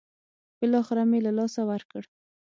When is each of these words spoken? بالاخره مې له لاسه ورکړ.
بالاخره 0.59 1.03
مې 1.09 1.19
له 1.25 1.31
لاسه 1.37 1.61
ورکړ. 1.69 2.03